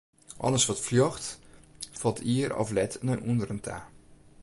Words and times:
Alles 0.37 0.65
wat 0.65 0.79
fljocht, 0.79 1.39
falt 1.91 2.19
ier 2.33 2.51
of 2.61 2.69
let 2.77 2.93
nei 3.05 3.19
ûnderen 3.29 3.61
ta. 3.65 3.77